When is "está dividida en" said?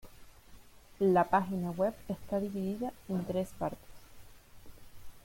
2.09-3.23